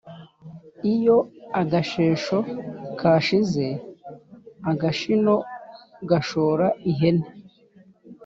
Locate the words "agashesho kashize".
1.61-3.65